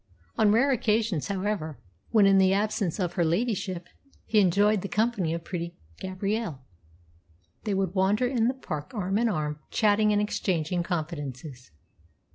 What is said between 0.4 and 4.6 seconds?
rare occasions, however, when, in the absence of her ladyship, he